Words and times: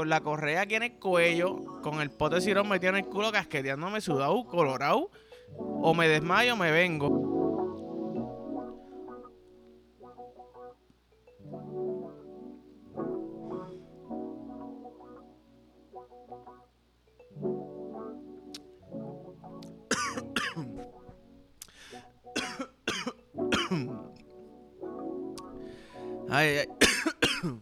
con 0.00 0.08
la 0.08 0.22
correa 0.22 0.62
aquí 0.62 0.76
en 0.76 0.82
el 0.84 0.94
cuello, 0.94 1.62
con 1.82 2.00
el 2.00 2.08
pote 2.08 2.36
de 2.36 2.40
sirop 2.40 2.66
metido 2.66 2.88
en 2.88 3.04
el 3.04 3.04
culo, 3.04 3.30
casqueteándome 3.30 4.00
sudado, 4.00 4.46
colorado. 4.46 5.10
O 5.58 5.92
me 5.92 6.08
desmayo 6.08 6.54
o 6.54 6.56
me 6.56 6.70
vengo. 6.70 7.28
Ay. 26.30 26.66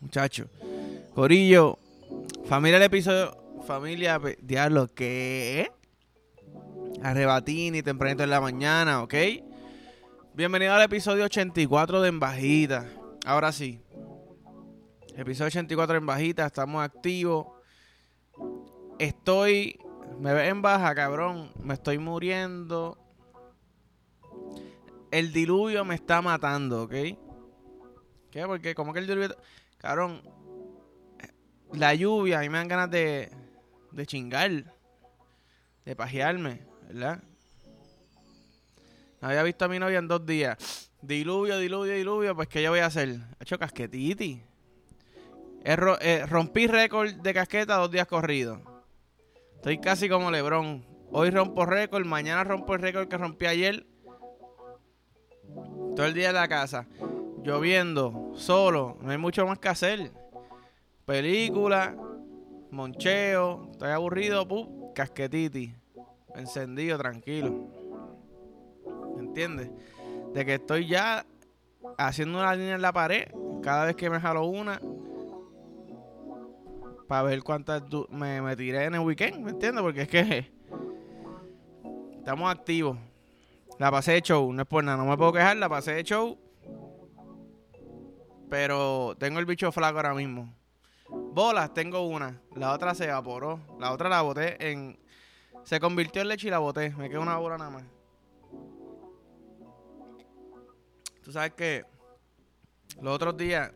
Muchacho. 0.00 0.50
Corillo. 1.14 1.78
Familia 2.46 2.78
el 2.78 2.84
episodio. 2.84 3.36
Familia. 3.66 4.18
Diablo, 4.40 4.88
¿qué? 4.94 5.70
Arrebatini, 7.02 7.82
tempranito 7.82 8.24
en 8.24 8.30
la 8.30 8.40
mañana, 8.40 9.02
¿ok? 9.02 9.14
Bienvenido 10.32 10.72
al 10.72 10.82
episodio 10.82 11.26
84 11.26 12.00
de 12.00 12.08
En 12.08 12.18
Bajita. 12.18 12.86
Ahora 13.26 13.52
sí. 13.52 13.82
Episodio 15.14 15.48
84 15.48 15.98
en 15.98 16.06
Bajita. 16.06 16.46
Estamos 16.46 16.82
activos. 16.82 17.46
Estoy. 18.98 19.78
Me 20.18 20.32
ves 20.32 20.48
en 20.48 20.62
baja, 20.62 20.94
cabrón. 20.94 21.52
Me 21.62 21.74
estoy 21.74 21.98
muriendo. 21.98 22.96
El 25.10 25.30
diluvio 25.34 25.84
me 25.84 25.94
está 25.94 26.22
matando, 26.22 26.84
¿ok? 26.84 26.94
¿Qué? 28.30 28.46
Porque 28.46 28.74
como 28.74 28.94
que 28.94 29.00
el 29.00 29.06
diluvio... 29.06 29.36
Cabrón, 29.76 30.22
la 31.74 31.94
lluvia, 31.94 32.38
a 32.38 32.42
mí 32.42 32.48
me 32.48 32.58
dan 32.58 32.68
ganas 32.68 32.90
de, 32.90 33.30
de 33.92 34.06
chingar, 34.06 34.50
de 35.84 35.96
pajearme, 35.96 36.60
¿verdad? 36.88 37.22
No 39.20 39.28
había 39.28 39.42
visto 39.42 39.64
a 39.64 39.68
mi 39.68 39.78
novia 39.78 39.98
en 39.98 40.08
dos 40.08 40.24
días. 40.26 40.90
Diluvio, 41.00 41.58
diluvio, 41.58 41.94
diluvio, 41.94 42.34
pues 42.36 42.48
¿qué 42.48 42.62
yo 42.62 42.70
voy 42.70 42.80
a 42.80 42.86
hacer? 42.86 43.08
He 43.08 43.42
hecho 43.42 43.58
casquetiti. 43.58 44.42
He 45.64 45.76
ro- 45.76 45.98
eh, 46.00 46.26
rompí 46.26 46.66
récord 46.66 47.12
de 47.14 47.34
casqueta 47.34 47.76
dos 47.76 47.90
días 47.90 48.06
corridos. 48.06 48.58
Estoy 49.56 49.78
casi 49.78 50.08
como 50.08 50.30
Lebron. 50.30 50.84
Hoy 51.12 51.30
rompo 51.30 51.66
récord, 51.66 52.04
mañana 52.04 52.42
rompo 52.42 52.74
el 52.74 52.80
récord 52.82 53.06
que 53.08 53.16
rompí 53.16 53.46
ayer. 53.46 53.86
Todo 55.94 56.06
el 56.06 56.14
día 56.14 56.30
en 56.30 56.34
la 56.34 56.48
casa. 56.48 56.86
Lloviendo, 57.44 58.32
solo, 58.36 58.96
no 59.02 59.10
hay 59.10 59.18
mucho 59.18 59.46
más 59.46 59.58
que 59.58 59.68
hacer. 59.68 60.10
Película, 61.04 61.96
moncheo, 62.70 63.68
estoy 63.72 63.90
aburrido, 63.90 64.46
pu, 64.46 64.92
casquetiti. 64.94 65.74
Encendido, 66.34 66.96
tranquilo. 66.96 67.68
¿Me 69.16 69.22
entiendes? 69.22 69.70
De 70.32 70.44
que 70.44 70.54
estoy 70.54 70.86
ya 70.86 71.26
haciendo 71.98 72.38
una 72.38 72.54
línea 72.54 72.76
en 72.76 72.82
la 72.82 72.92
pared 72.92 73.26
cada 73.62 73.86
vez 73.86 73.96
que 73.96 74.08
me 74.08 74.20
jalo 74.20 74.46
una. 74.46 74.80
Para 77.08 77.24
ver 77.24 77.42
cuántas 77.42 77.82
me, 78.10 78.40
me 78.40 78.56
tiré 78.56 78.84
en 78.84 78.94
el 78.94 79.00
weekend, 79.00 79.44
¿me 79.44 79.50
entiendes? 79.50 79.82
Porque 79.82 80.02
es 80.02 80.08
que 80.08 80.50
estamos 82.16 82.50
activos. 82.50 82.96
La 83.78 83.90
pasé 83.90 84.12
de 84.12 84.22
show, 84.22 84.52
no 84.52 84.62
es 84.62 84.68
por 84.68 84.84
nada, 84.84 84.96
no 84.96 85.06
me 85.06 85.16
puedo 85.16 85.32
quejar, 85.32 85.56
la 85.56 85.68
pasé 85.68 85.94
de 85.94 86.04
show. 86.04 86.38
Pero 88.48 89.16
tengo 89.18 89.40
el 89.40 89.46
bicho 89.46 89.72
flaco 89.72 89.98
ahora 89.98 90.14
mismo. 90.14 90.61
Bolas, 91.34 91.72
tengo 91.72 92.06
una. 92.06 92.42
La 92.54 92.74
otra 92.74 92.94
se 92.94 93.04
evaporó. 93.04 93.58
La 93.78 93.92
otra 93.92 94.10
la 94.10 94.20
boté 94.20 94.70
en. 94.70 94.98
Se 95.64 95.80
convirtió 95.80 96.20
en 96.20 96.28
leche 96.28 96.48
y 96.48 96.50
la 96.50 96.58
boté. 96.58 96.90
Me 96.90 97.08
queda 97.08 97.20
una 97.20 97.38
bola 97.38 97.56
nada 97.56 97.70
más. 97.70 97.84
Tú 101.24 101.32
sabes 101.32 101.52
que 101.52 101.86
los 103.00 103.14
otros 103.14 103.34
días 103.38 103.72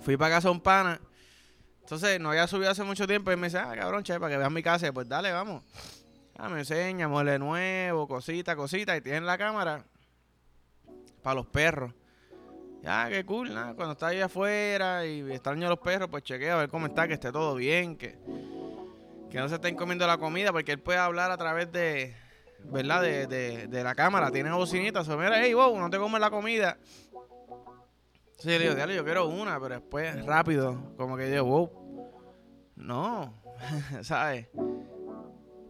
fui 0.00 0.16
para 0.16 0.36
casa 0.36 0.50
un 0.50 0.60
pana. 0.60 0.98
Entonces 1.80 2.18
no 2.20 2.30
había 2.30 2.46
subido 2.46 2.70
hace 2.70 2.82
mucho 2.82 3.06
tiempo 3.06 3.30
y 3.30 3.36
me 3.36 3.48
dice, 3.48 3.58
ah, 3.58 3.74
cabrón, 3.76 4.02
che, 4.02 4.18
para 4.18 4.32
que 4.32 4.38
veas 4.38 4.50
mi 4.50 4.62
casa. 4.62 4.90
Pues 4.94 5.06
dale, 5.06 5.30
vamos. 5.30 5.62
Ah, 6.38 6.48
me 6.48 6.60
enseña, 6.60 7.06
mueble 7.06 7.38
nuevo, 7.38 8.08
cosita, 8.08 8.56
cosita. 8.56 8.96
Y 8.96 9.02
tienen 9.02 9.26
la 9.26 9.36
cámara 9.36 9.84
para 11.22 11.34
los 11.34 11.46
perros. 11.46 11.92
Ya, 12.86 13.08
qué 13.10 13.26
cool, 13.26 13.52
nada. 13.52 13.74
Cuando 13.74 13.94
está 13.94 14.06
ahí 14.06 14.20
afuera 14.20 15.04
y 15.04 15.18
extraño 15.32 15.66
a 15.66 15.70
los 15.70 15.80
perros, 15.80 16.08
pues 16.08 16.22
chequea 16.22 16.54
a 16.54 16.58
ver 16.58 16.68
cómo 16.68 16.86
está, 16.86 17.08
que 17.08 17.14
esté 17.14 17.32
todo 17.32 17.56
bien, 17.56 17.96
que, 17.96 18.16
que 19.28 19.38
no 19.38 19.48
se 19.48 19.56
estén 19.56 19.74
comiendo 19.74 20.06
la 20.06 20.18
comida, 20.18 20.52
porque 20.52 20.70
él 20.70 20.78
puede 20.78 21.00
hablar 21.00 21.32
a 21.32 21.36
través 21.36 21.72
de, 21.72 22.14
¿verdad? 22.60 23.02
De, 23.02 23.26
de, 23.26 23.66
de 23.66 23.82
la 23.82 23.96
cámara. 23.96 24.30
Tiene 24.30 24.52
bocinitas. 24.52 25.08
O 25.08 25.18
mira, 25.18 25.42
hey, 25.42 25.52
wow, 25.52 25.76
no 25.76 25.90
te 25.90 25.98
comes 25.98 26.20
la 26.20 26.30
comida. 26.30 26.78
Sí, 28.38 28.50
le 28.50 28.60
digo, 28.60 28.76
"Diablo, 28.76 28.94
yo 28.94 29.04
quiero 29.04 29.26
una, 29.26 29.58
pero 29.58 29.74
después 29.74 30.24
rápido, 30.24 30.94
como 30.96 31.16
que 31.16 31.24
digo, 31.24 31.42
wow. 31.42 31.70
No, 32.76 33.34
¿sabes? 34.02 34.46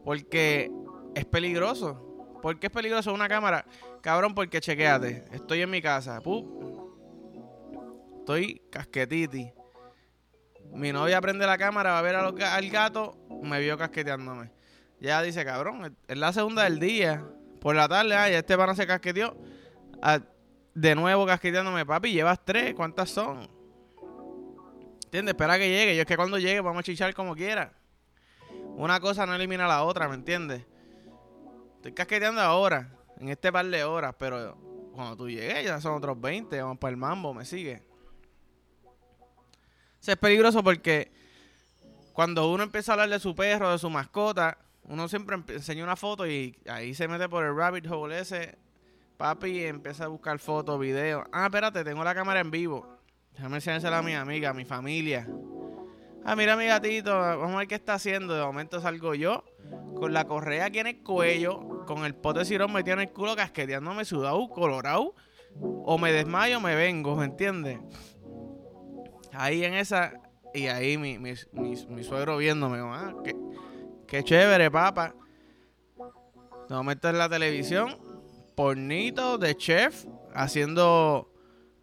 Porque 0.05 0.71
es 1.15 1.25
peligroso. 1.25 2.39
¿Por 2.43 2.59
qué 2.59 2.67
es 2.67 2.73
peligroso 2.75 3.15
una 3.15 3.27
cámara? 3.27 3.65
Cabrón, 4.03 4.35
porque 4.35 4.61
chequéate. 4.61 5.25
Estoy 5.33 5.63
en 5.63 5.71
mi 5.71 5.81
casa. 5.81 6.21
¡pup! 6.21 6.76
Estoy 8.27 8.61
casquetiti. 8.73 9.53
Mi 10.73 10.91
novia 10.91 11.21
prende 11.21 11.47
la 11.47 11.57
cámara, 11.57 11.93
va 11.93 12.01
a 12.01 12.03
ver 12.03 12.17
a 12.17 12.27
al 12.27 12.71
gato, 12.71 13.17
me 13.41 13.61
vio 13.61 13.79
casqueteándome. 13.79 14.51
Ya 14.99 15.23
dice, 15.23 15.45
cabrón, 15.45 15.97
es 16.09 16.19
la 16.19 16.33
segunda 16.33 16.65
del 16.65 16.81
día. 16.81 17.25
Por 17.61 17.77
la 17.77 17.87
tarde, 17.87 18.17
ay, 18.17 18.35
este 18.35 18.57
pana 18.57 18.75
se 18.75 18.85
casqueteó. 18.85 19.37
Ah, 20.03 20.19
de 20.75 20.97
nuevo 20.97 21.25
casqueteándome, 21.25 21.87
papi, 21.87 22.11
llevas 22.11 22.45
tres, 22.45 22.75
¿cuántas 22.75 23.11
son? 23.11 23.49
¿Entiendes? 25.05 25.35
Espera 25.35 25.57
que 25.57 25.69
llegue. 25.69 25.95
Yo 25.95 26.01
es 26.01 26.09
que 26.09 26.17
cuando 26.17 26.41
llegue 26.41 26.61
vamos 26.61 26.81
a 26.81 26.83
chichar 26.83 27.15
como 27.15 27.37
quiera. 27.37 27.75
Una 28.75 28.99
cosa 28.99 29.25
no 29.25 29.37
elimina 29.37 29.69
la 29.69 29.85
otra, 29.85 30.09
¿me 30.09 30.17
entiendes? 30.17 30.67
Estoy 31.77 31.93
casqueteando 31.93 32.41
ahora, 32.41 32.91
en 33.21 33.29
este 33.29 33.53
par 33.53 33.67
de 33.67 33.85
horas, 33.85 34.17
pero 34.19 34.91
cuando 34.93 35.17
tú 35.17 35.31
llegues 35.31 35.65
ya 35.65 35.81
son 35.81 35.95
otros 35.95 36.21
20, 36.21 36.61
vamos 36.61 36.79
para 36.79 36.91
el 36.91 36.97
mambo, 36.97 37.33
me 37.33 37.45
sigue. 37.45 37.87
Es 40.07 40.17
peligroso 40.17 40.63
porque 40.63 41.11
cuando 42.13 42.51
uno 42.51 42.63
empieza 42.63 42.93
a 42.93 42.95
hablar 42.95 43.09
de 43.09 43.19
su 43.19 43.35
perro, 43.35 43.73
de 43.73 43.79
su 43.79 43.91
mascota, 43.91 44.57
uno 44.85 45.09
siempre 45.09 45.37
enseña 45.49 45.83
una 45.83 45.97
foto 45.97 46.27
y 46.27 46.57
ahí 46.69 46.95
se 46.95 47.09
mete 47.09 47.29
por 47.29 47.45
el 47.45 47.57
rabbit 47.57 47.87
hole 47.91 48.21
ese, 48.21 48.57
papi, 49.17 49.49
y 49.49 49.65
empieza 49.65 50.05
a 50.05 50.09
buscar 50.09 50.39
fotos, 50.39 50.79
videos. 50.79 51.25
Ah, 51.33 51.47
espérate, 51.47 51.83
tengo 51.83 52.05
la 52.05 52.15
cámara 52.15 52.41
en 52.41 52.51
vivo. 52.51 52.87
Déjame 53.33 53.57
enseñársela 53.57 53.99
a 53.99 54.03
mi 54.03 54.15
amiga, 54.15 54.51
a 54.51 54.55
mi 54.55 54.65
familia. 54.65 55.29
Ah, 56.25 56.37
mira 56.37 56.57
mi 56.57 56.67
gatito, 56.67 57.17
vamos 57.17 57.55
a 57.55 57.59
ver 57.59 57.69
qué 57.69 57.75
está 57.75 57.95
haciendo. 57.95 58.35
De 58.35 58.45
momento 58.45 58.81
salgo 58.81 59.15
yo 59.15 59.45
con 59.97 60.13
la 60.13 60.27
correa 60.27 60.67
aquí 60.67 60.79
en 60.79 60.87
el 60.87 61.03
cuello, 61.03 61.85
con 61.85 62.05
el 62.05 62.15
pote 62.15 62.41
de 62.41 62.45
sirop 62.45 62.71
metido 62.71 62.95
en 62.95 63.01
el 63.01 63.11
culo, 63.11 63.37
casqueteándome 63.37 64.05
sudado, 64.05 64.49
colorado. 64.49 65.15
O 65.61 65.99
me 65.99 66.13
desmayo 66.13 66.59
o 66.59 66.61
me 66.61 66.75
vengo, 66.75 67.17
¿me 67.17 67.25
entiendes? 67.25 67.79
Ahí 69.37 69.65
en 69.65 69.75
esa, 69.75 70.13
y 70.55 70.67
ahí 70.67 70.97
mi, 70.99 71.19
mi, 71.19 71.33
mi- 71.53 71.87
mi 71.89 72.05
suegro 72.05 72.37
viéndome, 72.39 72.79
ah, 72.81 73.15
qué, 73.25 73.35
qué 74.07 74.25
chévere, 74.25 74.71
papá. 74.71 75.15
Momento 76.69 77.09
en 77.09 77.19
la 77.19 77.29
televisión, 77.29 77.97
pornito 78.57 79.39
de 79.39 79.57
chef 79.57 80.05
haciendo 80.35 81.31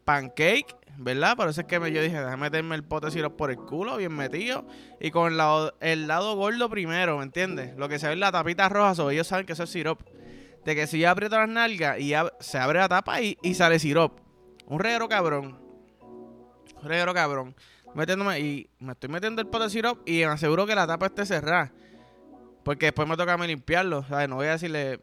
pancake, 0.03 0.75
¿verdad? 0.97 1.37
Por 1.37 1.47
eso 1.47 1.61
es 1.61 1.67
que 1.67 1.79
me, 1.79 1.91
yo 1.91 2.01
dije, 2.01 2.17
déjame 2.17 2.37
meterme 2.37 2.75
el 2.75 2.83
pote 2.83 3.29
por 3.29 3.49
el 3.51 3.57
culo, 3.57 3.95
bien 3.97 4.13
metido. 4.13 4.65
Y 4.99 5.11
con 5.11 5.38
lado, 5.38 5.73
el 5.79 6.07
lado 6.07 6.35
gordo 6.35 6.69
primero, 6.69 7.17
¿me 7.17 7.23
entiendes? 7.23 7.75
Lo 7.77 7.88
que 7.88 7.97
se 7.97 8.07
ve 8.07 8.13
en 8.13 8.19
la 8.19 8.31
tapita 8.31 8.67
roja, 8.67 8.94
so, 8.95 9.09
ellos 9.09 9.27
saben 9.27 9.45
que 9.45 9.53
eso 9.53 9.63
es 9.63 9.69
sirope. 9.69 10.03
De 10.65 10.75
que 10.75 10.85
si 10.88 10.99
yo 10.99 11.09
aprieto 11.09 11.38
las 11.38 11.47
nalgas 11.49 11.99
y 11.99 12.13
se 12.39 12.57
abre 12.57 12.79
la 12.79 12.89
tapa 12.89 13.21
y, 13.21 13.38
y 13.41 13.53
sale 13.53 13.79
sirope. 13.79 14.21
Un 14.65 14.79
reguero 14.79 15.07
cabrón. 15.07 15.62
Reguero 16.83 17.13
cabrón. 17.13 17.56
Metiéndome 17.95 18.39
y 18.39 18.69
me 18.80 18.94
estoy 18.94 19.09
metiendo 19.09 19.41
el 19.41 19.47
pote 19.47 19.65
de 19.65 19.69
sirope 19.69 20.12
y 20.12 20.19
me 20.19 20.25
aseguro 20.25 20.65
que 20.65 20.75
la 20.75 20.88
tapa 20.88 21.07
esté 21.07 21.25
cerrada. 21.25 21.71
Porque 22.63 22.88
después 22.88 23.07
me 23.07 23.18
toca 23.18 23.33
a 23.33 23.38
mí 23.38 23.47
limpiarlo, 23.47 24.03
¿sabes? 24.03 24.30
No 24.30 24.35
voy 24.35 24.47
a 24.47 24.51
decirle 24.51 25.00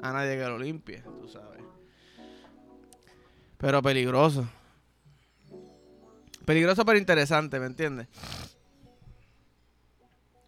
a 0.00 0.12
nadie 0.12 0.36
que 0.36 0.44
lo 0.44 0.58
limpie, 0.58 1.02
tú 1.20 1.28
sabes. 1.28 1.62
Pero 3.58 3.82
peligroso. 3.82 4.46
Peligroso 6.44 6.84
pero 6.84 6.98
interesante, 6.98 7.58
¿me 7.58 7.66
entiendes? 7.66 8.08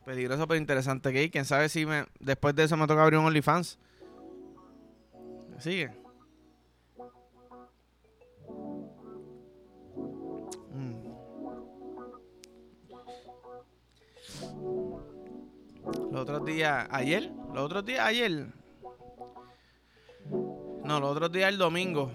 Peligroso 0.04 0.46
pero 0.46 0.60
interesante 0.60 1.12
que 1.12 1.30
quién 1.30 1.44
sabe 1.44 1.68
si 1.68 1.84
me 1.84 2.06
después 2.20 2.54
de 2.54 2.64
eso 2.64 2.76
me 2.76 2.86
toca 2.86 3.02
abrir 3.02 3.18
un 3.18 3.26
OnlyFans. 3.26 3.78
¿Me 5.54 5.60
sigue? 5.60 6.05
Los 16.16 16.22
otros 16.22 16.46
días, 16.46 16.88
ayer, 16.92 17.30
los 17.52 17.62
otros 17.66 17.84
días, 17.84 18.06
ayer. 18.06 18.46
No, 20.82 20.98
los 20.98 21.10
otros 21.10 21.30
días, 21.30 21.50
el 21.50 21.58
domingo. 21.58 22.10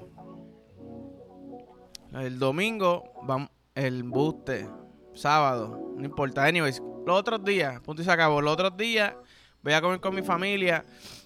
El 2.11 2.39
domingo, 2.39 3.13
vamos, 3.21 3.51
el 3.75 4.01
buste, 4.01 4.67
sábado, 5.13 5.93
no 5.95 6.03
importa. 6.03 6.43
Anyways, 6.45 6.81
los 7.05 7.15
otros 7.15 7.43
días, 7.43 7.79
punto 7.81 8.01
y 8.01 8.05
se 8.05 8.11
acabó. 8.11 8.41
Los 8.41 8.53
otros 8.53 8.75
días 8.75 9.13
voy 9.61 9.73
a 9.73 9.81
comer 9.83 9.99
con 9.99 10.15
mi 10.15 10.23
familia. 10.23 10.83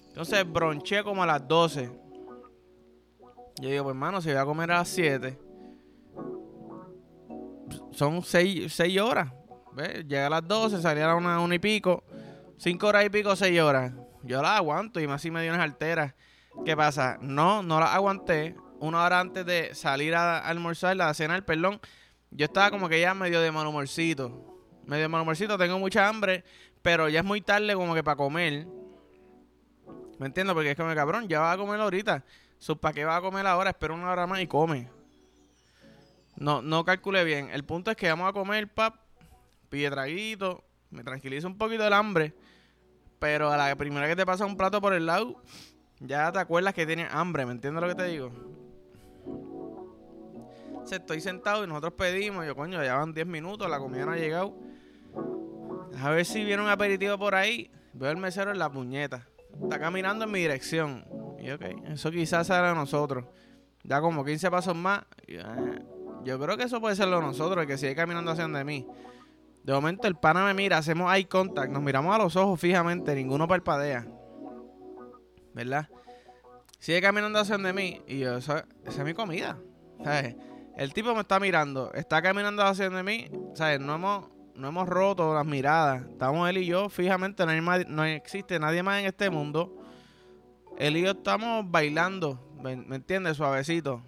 Entonces 0.08 0.44
bronché 0.46 1.02
como 1.02 1.22
a 1.22 1.26
las 1.26 1.48
12. 1.48 1.90
Yo 3.58 3.70
digo, 3.70 3.84
pues 3.84 3.94
hermano, 3.94 4.20
si 4.20 4.28
voy 4.28 4.36
a 4.36 4.44
comer 4.44 4.70
a 4.72 4.78
las 4.80 4.88
7, 4.88 5.38
son 7.92 8.22
6, 8.22 9.00
horas. 9.00 9.32
Llega 10.06 10.26
a 10.26 10.30
las 10.30 10.46
12, 10.46 10.82
salía 10.82 11.10
a 11.10 11.14
una, 11.14 11.40
una 11.40 11.54
y 11.54 11.58
pico. 11.58 12.04
5 12.58 12.86
horas 12.86 13.04
y 13.04 13.10
pico, 13.10 13.36
6 13.36 13.60
horas. 13.60 13.92
Yo 14.22 14.42
las 14.42 14.52
aguanto 14.52 15.00
y 15.00 15.06
más 15.06 15.22
si 15.22 15.30
me 15.30 15.42
dio 15.42 15.52
unas 15.52 15.62
alteras. 15.62 16.14
¿Qué 16.64 16.76
pasa? 16.76 17.18
No, 17.20 17.62
no 17.62 17.78
las 17.80 17.90
aguanté. 17.90 18.56
Una 18.78 19.04
hora 19.04 19.20
antes 19.20 19.46
de 19.46 19.74
salir 19.74 20.14
a, 20.14 20.38
almorzar, 20.38 21.00
a 21.00 21.14
cenar, 21.14 21.44
perdón. 21.44 21.80
Yo 22.30 22.46
estaba 22.46 22.70
como 22.70 22.88
que 22.88 23.00
ya 23.00 23.14
medio 23.14 23.40
de 23.40 23.52
mal 23.52 23.66
humorcito. 23.66 24.58
Medio 24.84 25.02
de 25.02 25.08
mal 25.08 25.22
humorcito, 25.22 25.56
tengo 25.58 25.78
mucha 25.78 26.08
hambre. 26.08 26.44
Pero 26.82 27.08
ya 27.08 27.20
es 27.20 27.24
muy 27.24 27.40
tarde 27.40 27.74
como 27.74 27.94
que 27.94 28.02
para 28.02 28.16
comer. 28.16 28.66
¿Me 30.18 30.26
entiendo? 30.26 30.54
Porque 30.54 30.70
es 30.70 30.76
como, 30.76 30.94
cabrón, 30.94 31.28
ya 31.28 31.40
va 31.40 31.52
a 31.52 31.56
comer 31.56 31.80
ahorita. 31.80 32.24
¿Para 32.80 32.94
qué 32.94 33.04
va 33.04 33.16
a 33.16 33.20
comer 33.20 33.46
ahora? 33.46 33.70
Espera 33.70 33.94
una 33.94 34.10
hora 34.10 34.26
más 34.26 34.40
y 34.40 34.46
come. 34.46 34.88
No, 36.36 36.62
no 36.62 36.84
calculé 36.84 37.24
bien. 37.24 37.50
El 37.50 37.64
punto 37.64 37.90
es 37.90 37.96
que 37.96 38.08
vamos 38.08 38.28
a 38.28 38.32
comer, 38.32 38.68
pap, 38.68 38.96
pide 39.68 39.90
traguito, 39.90 40.64
me 40.96 41.04
tranquiliza 41.04 41.46
un 41.46 41.58
poquito 41.58 41.86
el 41.86 41.92
hambre. 41.92 42.34
Pero 43.18 43.50
a 43.50 43.56
la 43.56 43.76
primera 43.76 44.08
que 44.08 44.16
te 44.16 44.26
pasa 44.26 44.44
un 44.44 44.56
plato 44.56 44.80
por 44.80 44.92
el 44.92 45.06
lado, 45.06 45.42
ya 46.00 46.32
te 46.32 46.38
acuerdas 46.38 46.74
que 46.74 46.86
tienes 46.86 47.12
hambre, 47.12 47.46
¿me 47.46 47.52
entiendes 47.52 47.82
lo 47.82 47.88
que 47.88 47.94
te 47.94 48.04
digo? 48.04 48.30
Estoy 50.90 51.20
sentado 51.20 51.64
y 51.64 51.66
nosotros 51.66 51.94
pedimos, 51.94 52.46
yo 52.46 52.54
coño, 52.54 52.82
ya 52.82 52.96
van 52.96 53.12
10 53.12 53.26
minutos, 53.26 53.68
la 53.68 53.78
comida 53.78 54.06
no 54.06 54.12
ha 54.12 54.16
llegado. 54.16 54.54
A 56.00 56.10
ver 56.10 56.24
si 56.24 56.44
viene 56.44 56.62
un 56.62 56.68
aperitivo 56.68 57.18
por 57.18 57.34
ahí. 57.34 57.70
Veo 57.92 58.10
el 58.10 58.18
mesero 58.18 58.50
en 58.50 58.58
la 58.58 58.70
puñeta. 58.70 59.26
Está 59.62 59.78
caminando 59.80 60.24
en 60.24 60.30
mi 60.30 60.40
dirección. 60.40 61.04
Y 61.40 61.50
ok, 61.50 61.62
eso 61.88 62.10
quizás 62.10 62.46
sea 62.46 62.62
de 62.62 62.74
nosotros. 62.74 63.24
Ya 63.82 64.00
como 64.00 64.24
15 64.24 64.50
pasos 64.50 64.76
más. 64.76 65.04
Eh, 65.26 65.42
yo 66.24 66.38
creo 66.38 66.56
que 66.56 66.64
eso 66.64 66.80
puede 66.80 66.94
ser 66.94 67.08
lo 67.08 67.16
de 67.16 67.22
nosotros, 67.26 67.62
el 67.62 67.66
que 67.66 67.78
sigue 67.78 67.94
caminando 67.94 68.30
hacia 68.30 68.44
donde 68.44 68.64
mí. 68.64 68.86
De 69.66 69.72
momento 69.72 70.06
el 70.06 70.14
pana 70.14 70.44
me 70.44 70.54
mira, 70.54 70.78
hacemos 70.78 71.12
eye 71.12 71.26
contact, 71.26 71.72
nos 71.72 71.82
miramos 71.82 72.14
a 72.14 72.18
los 72.18 72.36
ojos 72.36 72.60
fijamente, 72.60 73.16
ninguno 73.16 73.48
parpadea. 73.48 74.06
¿Verdad? 75.54 75.88
Sigue 76.78 77.02
caminando 77.02 77.40
hacia 77.40 77.56
donde 77.56 77.72
mí 77.72 78.00
y 78.06 78.20
yo, 78.20 78.36
esa, 78.36 78.64
es 78.84 78.96
mi 79.00 79.12
comida. 79.12 79.58
El 80.76 80.92
tipo 80.94 81.12
me 81.14 81.22
está 81.22 81.40
mirando, 81.40 81.92
está 81.94 82.22
caminando 82.22 82.62
hacia 82.62 82.84
donde 82.84 83.02
mí, 83.02 83.28
¿sabes? 83.54 83.80
No 83.80 83.96
hemos, 83.96 84.28
no 84.54 84.68
hemos 84.68 84.88
roto 84.88 85.34
las 85.34 85.44
miradas. 85.44 86.04
Estamos 86.12 86.48
él 86.48 86.58
y 86.58 86.66
yo 86.66 86.88
fijamente, 86.88 87.44
no, 87.44 87.50
hay 87.72 87.84
no 87.88 88.04
existe 88.04 88.60
nadie 88.60 88.84
más 88.84 89.00
en 89.00 89.06
este 89.06 89.30
mundo. 89.30 89.76
Él 90.78 90.96
y 90.96 91.02
yo 91.02 91.10
estamos 91.10 91.68
bailando, 91.68 92.38
¿me, 92.62 92.74
entiendes? 92.94 93.36
Suavecito. 93.36 94.00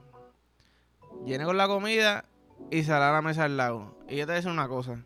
Viene 1.25 1.44
con 1.44 1.56
la 1.56 1.66
comida 1.66 2.26
y 2.70 2.84
sale 2.84 3.06
a 3.06 3.10
la 3.10 3.22
mesa 3.22 3.46
al 3.46 3.56
lado. 3.56 3.99
Y 4.08 4.19
yo 4.19 4.20
te 4.20 4.26
voy 4.26 4.32
a 4.32 4.37
decir 4.37 4.52
una 4.52 4.69
cosa. 4.69 5.02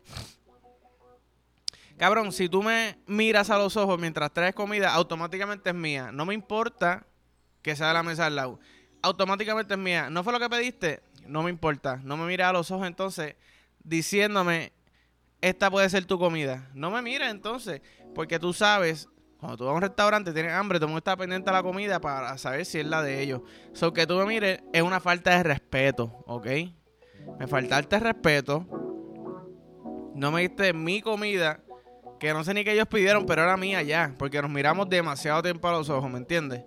Cabrón, 2.02 2.32
si 2.32 2.48
tú 2.48 2.64
me 2.64 2.98
miras 3.06 3.48
a 3.48 3.58
los 3.58 3.76
ojos 3.76 3.96
mientras 3.96 4.32
traes 4.32 4.56
comida, 4.56 4.92
automáticamente 4.92 5.70
es 5.70 5.76
mía. 5.76 6.10
No 6.10 6.26
me 6.26 6.34
importa 6.34 7.06
que 7.62 7.76
sea 7.76 7.86
de 7.86 7.94
la 7.94 8.02
mesa 8.02 8.26
al 8.26 8.34
lado. 8.34 8.58
Automáticamente 9.02 9.74
es 9.74 9.78
mía. 9.78 10.10
¿No 10.10 10.24
fue 10.24 10.32
lo 10.32 10.40
que 10.40 10.50
pediste? 10.50 11.00
No 11.28 11.44
me 11.44 11.50
importa. 11.50 12.00
No 12.02 12.16
me 12.16 12.26
mires 12.26 12.44
a 12.44 12.52
los 12.52 12.72
ojos 12.72 12.88
entonces 12.88 13.36
diciéndome, 13.84 14.72
esta 15.40 15.70
puede 15.70 15.88
ser 15.90 16.04
tu 16.04 16.18
comida. 16.18 16.68
No 16.74 16.90
me 16.90 17.02
mires 17.02 17.30
entonces, 17.30 17.82
porque 18.16 18.40
tú 18.40 18.52
sabes, 18.52 19.08
cuando 19.38 19.56
tú 19.56 19.66
vas 19.66 19.70
a 19.70 19.76
un 19.76 19.82
restaurante, 19.82 20.32
tienes 20.32 20.54
hambre, 20.54 20.80
tú 20.80 20.88
estás 20.96 21.14
pendiente 21.14 21.52
de 21.52 21.56
la 21.56 21.62
comida 21.62 22.00
para 22.00 22.36
saber 22.36 22.64
si 22.66 22.80
es 22.80 22.86
la 22.86 23.00
de 23.04 23.22
ellos. 23.22 23.42
So 23.74 23.92
que 23.92 24.08
tú 24.08 24.16
me 24.16 24.26
mires 24.26 24.58
es 24.72 24.82
una 24.82 24.98
falta 24.98 25.36
de 25.36 25.44
respeto, 25.44 26.24
¿ok? 26.26 26.48
Me 27.38 27.46
faltaste 27.46 28.00
respeto. 28.00 28.66
No 30.16 30.32
me 30.32 30.40
diste 30.40 30.72
mi 30.72 31.00
comida 31.00 31.60
que 32.22 32.32
no 32.32 32.44
sé 32.44 32.54
ni 32.54 32.62
qué 32.62 32.72
ellos 32.72 32.86
pidieron, 32.86 33.26
pero 33.26 33.42
era 33.42 33.56
mía 33.56 33.82
ya, 33.82 34.14
porque 34.16 34.40
nos 34.40 34.48
miramos 34.48 34.88
demasiado 34.88 35.42
tiempo 35.42 35.66
a 35.66 35.72
los 35.72 35.90
ojos, 35.90 36.08
¿me 36.08 36.18
entiendes? 36.18 36.62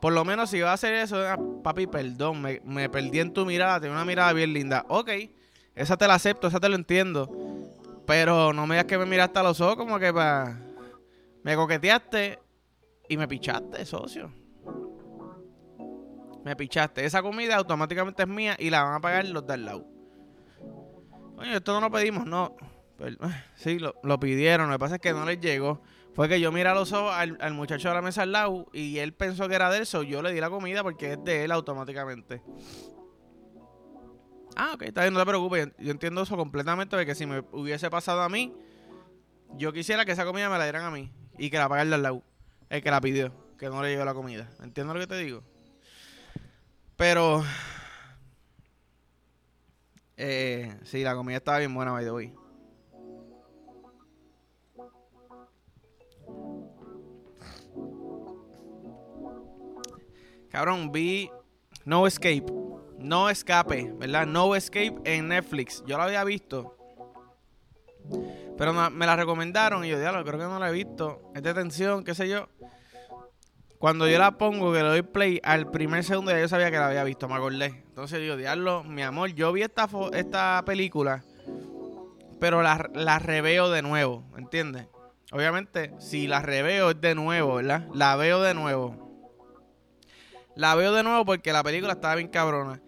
Por 0.00 0.12
lo 0.12 0.24
menos 0.24 0.50
si 0.50 0.60
va 0.60 0.70
a 0.70 0.74
hacer 0.74 0.94
eso, 0.94 1.16
ah, 1.26 1.36
papi, 1.64 1.88
perdón, 1.88 2.42
me, 2.62 2.88
perdí 2.88 3.18
en 3.18 3.32
tu 3.32 3.44
mirada, 3.44 3.80
tengo 3.80 3.94
una 3.94 4.04
mirada 4.04 4.32
bien 4.32 4.52
linda. 4.52 4.86
Ok, 4.88 5.10
esa 5.74 5.96
te 5.96 6.06
la 6.06 6.14
acepto, 6.14 6.46
esa 6.46 6.60
te 6.60 6.68
lo 6.68 6.76
entiendo. 6.76 7.28
Pero 8.06 8.52
no 8.52 8.68
me 8.68 8.76
digas 8.76 8.84
que 8.84 8.98
me 8.98 9.04
miraste 9.04 9.36
a 9.36 9.42
los 9.42 9.60
ojos 9.60 9.74
como 9.74 9.98
que 9.98 10.14
para... 10.14 10.60
Me 11.42 11.56
coqueteaste 11.56 12.38
y 13.08 13.16
me 13.16 13.26
pichaste, 13.26 13.84
socio. 13.84 14.30
Me 16.44 16.54
pichaste. 16.54 17.04
Esa 17.04 17.20
comida 17.20 17.56
automáticamente 17.56 18.22
es 18.22 18.28
mía 18.28 18.54
y 18.60 18.70
la 18.70 18.84
van 18.84 18.94
a 18.94 19.00
pagar 19.00 19.24
los 19.24 19.44
de 19.44 19.54
al 19.54 19.64
lado. 19.64 19.84
Oye, 21.36 21.56
esto 21.56 21.72
no 21.72 21.80
lo 21.80 21.90
pedimos, 21.90 22.24
no. 22.26 22.54
Sí, 23.56 23.78
lo, 23.78 24.20
pidieron. 24.20 24.68
Lo 24.68 24.74
que 24.74 24.78
pasa 24.78 24.94
es 24.96 25.00
que 25.00 25.12
no 25.12 25.24
les 25.24 25.40
llegó. 25.40 25.82
Fue 26.14 26.28
que 26.28 26.40
yo 26.40 26.50
miré 26.50 26.70
a 26.70 26.74
los 26.74 26.92
ojos 26.92 27.12
al, 27.14 27.52
muchacho 27.52 27.88
de 27.88 27.94
la 27.94 28.02
mesa 28.02 28.22
al 28.22 28.32
lado 28.32 28.66
y 28.72 28.98
él 28.98 29.12
pensó 29.12 29.48
que 29.48 29.54
era 29.54 29.70
de 29.70 29.82
eso. 29.82 30.02
Yo 30.02 30.22
le 30.22 30.32
di 30.32 30.40
la 30.40 30.48
comida 30.48 30.82
porque 30.82 31.12
es 31.12 31.24
de 31.24 31.44
él 31.44 31.52
automáticamente. 31.52 32.42
Ah, 34.56 34.72
ok, 34.74 34.82
está 34.82 35.02
bien, 35.02 35.12
no 35.12 35.20
te 35.20 35.26
preocupes. 35.26 35.68
Yo 35.78 35.90
entiendo 35.90 36.22
eso 36.22 36.36
completamente. 36.36 36.96
Porque 36.96 37.14
si 37.14 37.26
me 37.26 37.40
hubiese 37.52 37.90
pasado 37.90 38.22
a 38.22 38.28
mí, 38.30 38.54
yo 39.56 39.72
quisiera 39.72 40.06
que 40.06 40.12
esa 40.12 40.24
comida 40.24 40.48
me 40.48 40.56
la 40.56 40.64
dieran 40.64 40.84
a 40.84 40.90
mí 40.90 41.12
y 41.38 41.50
que 41.50 41.58
la 41.58 41.68
pagara 41.68 41.94
al 41.94 42.02
lado. 42.02 42.22
El 42.70 42.82
que 42.82 42.90
la 42.90 43.00
pidió, 43.00 43.32
que 43.58 43.68
no 43.68 43.82
le 43.82 43.90
llegó 43.90 44.04
la 44.04 44.14
comida. 44.14 44.48
¿Entiendes 44.62 44.94
lo 44.94 45.00
que 45.00 45.06
te 45.06 45.18
digo? 45.18 45.42
Pero. 46.96 47.44
Eh, 50.16 50.74
sí, 50.84 51.02
la 51.02 51.14
comida 51.14 51.36
estaba 51.36 51.58
bien 51.58 51.74
buena, 51.74 51.92
by 51.92 52.04
the 52.04 52.10
way. 52.10 52.45
Cabrón, 60.50 60.92
vi 60.92 61.30
No 61.84 62.06
Escape. 62.06 62.46
No 62.98 63.28
Escape, 63.28 63.92
¿verdad? 63.98 64.26
No 64.26 64.54
Escape 64.54 64.96
en 65.04 65.28
Netflix. 65.28 65.84
Yo 65.86 65.98
la 65.98 66.04
había 66.04 66.24
visto. 66.24 66.76
Pero 68.56 68.72
me 68.72 69.06
la 69.06 69.16
recomendaron 69.16 69.84
y 69.84 69.88
yo, 69.88 69.98
diablo, 69.98 70.24
creo 70.24 70.38
que 70.38 70.44
no 70.46 70.58
la 70.58 70.70
he 70.70 70.72
visto. 70.72 71.30
Es 71.34 71.42
de 71.42 71.52
tensión, 71.52 72.04
qué 72.04 72.14
sé 72.14 72.28
yo. 72.28 72.48
Cuando 73.78 74.08
yo 74.08 74.18
la 74.18 74.38
pongo, 74.38 74.72
que 74.72 74.82
le 74.82 74.88
doy 74.88 75.02
play, 75.02 75.40
al 75.44 75.70
primer 75.70 76.02
segundo 76.02 76.30
ya 76.30 76.40
yo 76.40 76.48
sabía 76.48 76.70
que 76.70 76.78
la 76.78 76.88
había 76.88 77.04
visto, 77.04 77.28
me 77.28 77.34
acordé. 77.34 77.84
Entonces 77.88 78.20
digo, 78.20 78.36
diablo, 78.36 78.82
mi 78.82 79.02
amor, 79.02 79.34
yo 79.34 79.52
vi 79.52 79.62
esta, 79.62 79.88
esta 80.14 80.62
película, 80.64 81.22
pero 82.40 82.62
la, 82.62 82.88
la 82.94 83.18
reveo 83.18 83.70
de 83.70 83.82
nuevo, 83.82 84.24
¿entiendes? 84.38 84.86
Obviamente, 85.30 85.92
si 85.98 86.26
la 86.26 86.40
reveo 86.40 86.90
es 86.90 87.00
de 87.00 87.14
nuevo, 87.14 87.56
¿verdad? 87.56 87.86
La 87.92 88.16
veo 88.16 88.40
de 88.40 88.54
nuevo. 88.54 89.05
La 90.56 90.74
veo 90.74 90.92
de 90.92 91.02
nuevo 91.02 91.24
porque 91.26 91.52
la 91.52 91.62
película 91.62 91.92
estaba 91.92 92.14
bien 92.14 92.28
cabrona. 92.28 92.80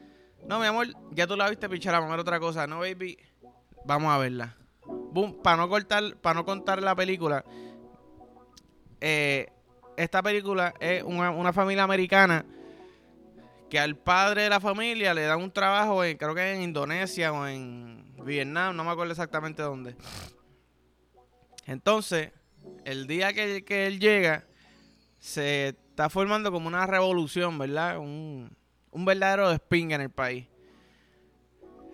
No, 0.47 0.59
mi 0.59 0.67
amor, 0.67 0.89
ya 1.13 1.27
tú 1.27 1.37
la 1.37 1.51
viste, 1.51 1.69
pichar, 1.69 1.95
a 1.95 2.01
ver 2.01 2.19
otra 2.19 2.41
cosa. 2.41 2.67
No, 2.67 2.81
baby, 2.81 3.19
vamos 3.85 4.11
a 4.11 4.17
verla. 4.17 4.57
Boom, 4.87 5.43
para 5.43 5.59
no 5.59 5.69
cortar, 5.69 6.17
para 6.17 6.35
no 6.35 6.47
contar 6.47 6.83
la 6.83 6.97
película. 6.97 7.45
Eh, 9.03 9.53
esta 9.99 10.23
película 10.23 10.73
es 10.81 11.03
una, 11.03 11.53
familia 11.53 11.85
americana 11.85 12.47
que 13.69 13.79
al 13.79 13.97
padre 13.97 14.45
de 14.45 14.49
la 14.49 14.61
familia 14.61 15.13
le 15.13 15.25
dan 15.25 15.43
un 15.43 15.53
trabajo 15.53 16.03
en, 16.03 16.17
creo 16.17 16.35
que 16.35 16.55
en 16.55 16.63
Indonesia 16.63 17.33
o 17.35 17.47
en 17.47 18.15
Vietnam, 18.25 18.75
no 18.75 18.83
me 18.83 18.91
acuerdo 18.93 19.13
exactamente 19.13 19.61
dónde. 19.61 19.95
Entonces, 21.67 22.33
el 22.87 23.07
día 23.07 23.35
que, 23.35 23.63
que 23.63 23.87
él 23.87 24.01
llega, 24.01 24.47
se 25.19 25.77
está 25.99 26.09
formando 26.09 26.52
como 26.52 26.69
una 26.69 26.87
revolución, 26.87 27.59
¿verdad? 27.59 27.99
Un, 27.99 28.57
verdadero 28.93 29.50
spin 29.50 29.90
en 29.90 30.02
el 30.02 30.11
país. 30.11 30.47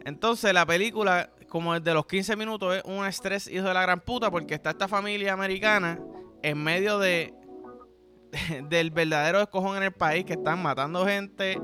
Entonces 0.05 0.53
la 0.53 0.67
película, 0.67 1.31
como 1.49 1.73
desde 1.73 1.95
los 1.95 2.05
15 2.05 2.37
minutos, 2.37 2.77
es 2.77 2.83
un 2.85 3.07
estrés 3.07 3.49
hijo 3.49 3.67
de 3.67 3.73
la 3.73 3.81
gran 3.81 4.01
puta 4.01 4.31
porque 4.31 4.53
está 4.53 4.71
esta 4.71 4.89
familia 4.89 5.33
americana 5.33 5.99
en 6.43 6.63
medio 6.63 6.99
de, 6.99 7.33
del 8.69 8.91
verdadero 8.91 9.41
escojón 9.41 9.79
en 9.79 9.85
el 9.85 9.93
país 9.93 10.27
que 10.27 10.35
están 10.35 10.61
matando 10.61 11.07
gente. 11.07 11.59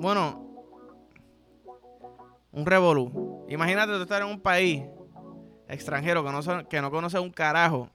Bueno, 0.00 0.64
un 2.50 2.64
revolú. 2.64 3.44
Imagínate 3.50 3.92
tú 3.92 4.00
estar 4.00 4.22
en 4.22 4.28
un 4.28 4.40
país 4.40 4.84
extranjero 5.68 6.24
que 6.24 6.32
no, 6.32 6.66
que 6.66 6.80
no 6.80 6.90
conoce 6.90 7.18
un 7.18 7.30
carajo 7.30 7.90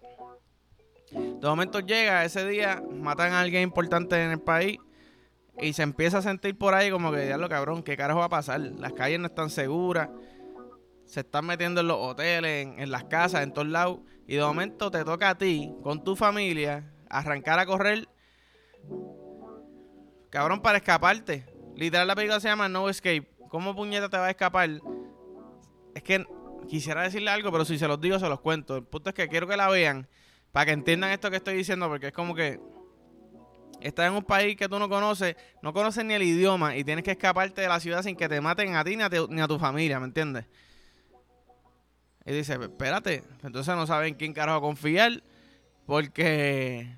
De 1.12 1.48
momento 1.48 1.80
llega 1.80 2.26
ese 2.26 2.48
día, 2.48 2.84
matan 2.92 3.34
a 3.34 3.42
alguien 3.42 3.64
importante 3.64 4.22
en 4.22 4.32
el 4.32 4.40
país 4.40 4.80
y 5.62 5.74
se 5.74 5.84
empieza 5.84 6.18
a 6.18 6.22
sentir 6.22 6.58
por 6.58 6.74
ahí 6.74 6.90
como 6.90 7.12
que, 7.12 7.36
lo 7.38 7.48
cabrón, 7.48 7.84
¿qué 7.84 7.96
carajo 7.96 8.20
va 8.20 8.26
a 8.26 8.30
pasar? 8.30 8.60
Las 8.60 8.94
calles 8.94 9.20
no 9.20 9.28
están 9.28 9.50
seguras, 9.50 10.10
se 11.06 11.22
están 11.22 11.46
metiendo 11.46 11.82
en 11.82 11.88
los 11.88 11.98
hoteles, 12.00 12.68
en, 12.78 12.92
las 12.92 13.06
casas, 13.06 13.44
en 13.44 13.54
todos 13.54 13.68
lados. 13.68 14.00
Y 14.28 14.36
de 14.36 14.42
momento 14.42 14.92
te 14.92 15.04
toca 15.06 15.30
a 15.30 15.38
ti, 15.38 15.74
con 15.84 16.04
tu 16.04 16.16
familia, 16.16 16.92
arrancar 17.10 17.60
a 17.60 17.66
correr, 17.66 18.08
cabrón, 20.30 20.62
para 20.62 20.80
escaparte. 20.80 21.46
Literal, 21.76 22.08
la 22.08 22.16
película 22.16 22.40
se 22.40 22.48
llama 22.48 22.68
No 22.68 22.90
Escape. 22.90 23.30
¿Cómo 23.50 23.76
puñeta 23.76 24.10
te 24.10 24.18
va 24.18 24.26
a 24.26 24.32
escapar? 24.32 24.70
Es 25.94 26.04
que 26.04 26.26
quisiera 26.68 27.04
decirle 27.04 27.30
algo, 27.30 27.52
pero 27.52 27.64
si 27.64 27.78
se 27.78 27.88
los 27.88 28.02
digo, 28.02 28.20
se 28.20 28.28
los 28.28 28.42
cuento. 28.42 28.76
El 28.76 28.84
punto 28.84 29.10
es 29.10 29.16
que 29.16 29.28
quiero 29.30 29.48
que 29.48 29.56
la 29.56 29.70
vean 29.70 30.08
para 30.56 30.68
que 30.68 30.72
entiendan 30.72 31.12
esto 31.12 31.30
que 31.30 31.36
estoy 31.36 31.58
diciendo, 31.58 31.90
porque 31.90 32.08
es 32.08 32.14
como 32.14 32.34
que 32.34 32.62
estás 33.82 34.08
en 34.08 34.14
un 34.14 34.24
país 34.24 34.56
que 34.56 34.70
tú 34.70 34.80
no 34.80 34.88
conoces, 34.88 35.36
no 35.62 35.74
conoces 35.74 36.06
ni 36.06 36.14
el 36.14 36.24
idioma 36.24 36.78
y 36.78 36.86
tienes 36.86 37.04
que 37.04 37.12
escaparte 37.12 37.60
de 37.60 37.68
la 37.68 37.82
ciudad 37.82 38.02
sin 38.04 38.16
que 38.16 38.30
te 38.30 38.40
maten 38.40 38.74
a 38.74 38.86
ti 38.86 38.96
ni 38.96 39.42
a, 39.42 39.48
tu 39.50 39.60
familia, 39.60 40.00
¿me 40.00 40.06
entiendes? 40.06 40.46
Y 42.26 42.32
dice, 42.32 42.54
espérate, 42.54 43.26
entonces 43.44 43.76
no 43.76 43.86
saben 43.86 44.14
quién 44.14 44.32
carajo 44.32 44.62
confiar 44.62 45.22
porque... 45.86 46.90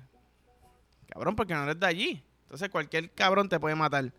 Cabrón, 1.08 1.34
porque 1.34 1.54
no 1.54 1.64
eres 1.64 1.80
de 1.80 1.86
allí. 1.86 2.24
Entonces 2.42 2.68
cualquier 2.68 3.10
cabrón 3.10 3.48
te 3.48 3.58
puede 3.58 3.74
matar. 3.74 4.12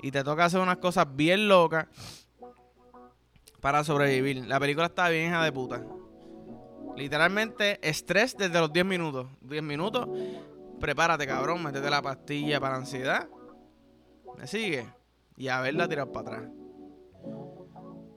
Y 0.00 0.10
te 0.10 0.24
toca 0.24 0.46
hacer 0.46 0.60
unas 0.60 0.78
cosas 0.78 1.06
bien 1.14 1.46
locas 1.46 1.88
para 3.60 3.84
sobrevivir. 3.84 4.46
La 4.46 4.58
película 4.58 4.86
está 4.86 5.10
bien 5.10 5.26
hija 5.26 5.44
de 5.44 5.52
puta. 5.52 5.84
Literalmente 6.96 7.78
estrés 7.88 8.36
desde 8.36 8.58
los 8.58 8.72
10 8.72 8.84
minutos. 8.84 9.26
10 9.42 9.62
minutos, 9.62 10.08
prepárate 10.80 11.26
cabrón, 11.26 11.62
métete 11.62 11.88
la 11.90 12.02
pastilla 12.02 12.60
para 12.60 12.76
ansiedad. 12.76 13.28
¿Me 14.36 14.46
sigue? 14.46 14.86
Y 15.36 15.48
a 15.48 15.60
verla 15.60 15.88
tirar 15.88 16.10
para 16.12 16.28
atrás. 16.28 16.50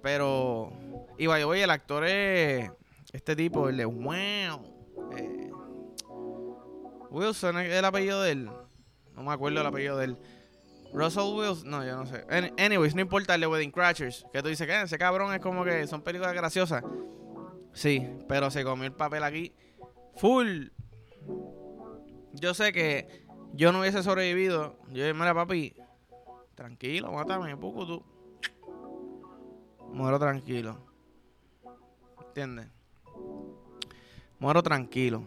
Pero 0.01 0.73
y 1.17 1.27
vaya, 1.27 1.47
oye, 1.47 1.63
el 1.63 1.69
actor 1.69 2.05
es 2.05 2.71
este 3.11 3.35
tipo, 3.35 3.69
el 3.69 3.77
de 3.77 3.85
wow. 3.85 5.13
Eh, 5.15 5.51
Wilson 7.11 7.59
es 7.59 7.71
el 7.71 7.85
apellido 7.85 8.21
de 8.21 8.31
él. 8.31 8.49
No 9.15 9.23
me 9.23 9.31
acuerdo 9.31 9.61
el 9.61 9.67
apellido 9.67 9.97
de 9.97 10.05
él. 10.05 10.17
Russell 10.91 11.33
Wilson, 11.35 11.69
no, 11.69 11.85
yo 11.85 11.95
no 11.95 12.05
sé. 12.05 12.25
Anyways, 12.57 12.95
no 12.95 13.01
importa 13.01 13.35
el 13.35 13.41
de 13.41 13.47
Wedding 13.47 13.71
Crashers. 13.71 14.25
Que 14.33 14.41
tú 14.41 14.49
dices 14.49 14.65
que 14.65 14.81
ese 14.81 14.97
cabrón 14.97 15.33
es 15.33 15.39
como 15.39 15.63
que 15.63 15.85
son 15.87 16.01
películas 16.01 16.33
graciosas. 16.33 16.83
Sí, 17.73 18.07
pero 18.27 18.51
se 18.51 18.63
comió 18.63 18.85
el 18.85 18.93
papel 18.93 19.23
aquí. 19.23 19.53
Full. 20.15 20.67
Yo 22.33 22.53
sé 22.53 22.71
que 22.71 23.25
yo 23.53 23.71
no 23.71 23.81
hubiese 23.81 24.03
sobrevivido. 24.03 24.77
Yo, 24.91 25.13
mira, 25.13 25.33
papi, 25.33 25.75
tranquilo, 26.55 27.11
mátame, 27.11 27.55
poco 27.57 27.85
tú. 27.85 28.03
Muero 29.91 30.17
tranquilo. 30.17 30.77
¿Entiendes? 32.27 32.67
Muero 34.39 34.63
tranquilo. 34.63 35.23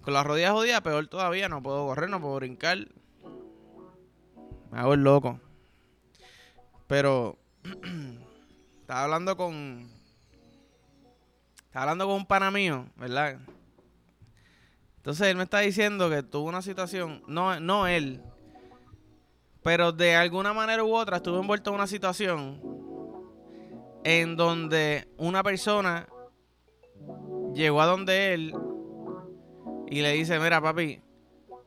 Con 0.00 0.14
las 0.14 0.26
rodillas 0.26 0.52
jodidas, 0.52 0.80
peor 0.80 1.06
todavía. 1.06 1.48
No 1.48 1.62
puedo 1.62 1.86
correr, 1.86 2.08
no 2.08 2.20
puedo 2.20 2.36
brincar. 2.36 2.78
Me 4.70 4.78
hago 4.78 4.94
el 4.94 5.04
loco. 5.04 5.40
Pero 6.86 7.38
estaba 8.80 9.04
hablando 9.04 9.36
con. 9.36 9.90
Hablando 11.74 12.06
con 12.06 12.14
un 12.14 12.26
pana 12.26 12.52
mío, 12.52 12.86
¿verdad? 12.96 13.40
Entonces 14.98 15.26
él 15.26 15.36
me 15.36 15.42
está 15.42 15.58
diciendo 15.58 16.08
que 16.08 16.22
tuvo 16.22 16.48
una 16.48 16.62
situación. 16.62 17.22
No, 17.26 17.58
no 17.58 17.88
él. 17.88 18.22
Pero 19.62 19.92
de 19.92 20.14
alguna 20.14 20.52
manera 20.52 20.84
u 20.84 20.94
otra 20.94 21.16
estuvo 21.16 21.40
envuelto 21.40 21.70
en 21.70 21.76
una 21.76 21.86
situación 21.86 22.62
en 24.04 24.36
donde 24.36 25.08
una 25.16 25.42
persona 25.42 26.06
llegó 27.54 27.80
a 27.80 27.86
donde 27.86 28.34
él 28.34 28.54
y 29.88 30.00
le 30.00 30.12
dice, 30.12 30.38
mira 30.38 30.60
papi, 30.60 31.02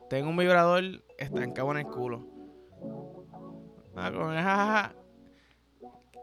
tengo 0.08 0.30
un 0.30 0.36
vibrador 0.36 1.04
estancado 1.18 1.70
en 1.72 1.78
el 1.78 1.86
culo. 1.86 2.26
Ah, 3.96 4.92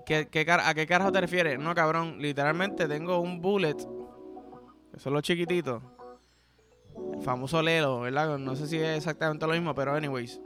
¿Qué, 0.05 0.27
¿A 0.50 0.74
qué 0.74 0.88
carajo 0.88 1.12
te 1.12 1.21
refieres? 1.21 1.59
No, 1.59 1.74
cabrón, 1.74 2.17
literalmente 2.19 2.88
tengo 2.88 3.19
un 3.19 3.41
bullet, 3.41 3.77
que 4.93 5.00
son 5.00 5.13
los 5.13 5.24
chiquititos, 5.24 5.81
el 7.13 7.21
famoso 7.21 7.62
Lelo, 7.62 8.01
¿verdad? 8.01 8.38
No 8.38 8.55
sé 8.55 8.67
si 8.67 8.77
es 8.77 8.97
exactamente 8.97 9.47
lo 9.47 9.53
mismo, 9.53 9.74
pero 9.74 9.93
anyways. 9.93 10.39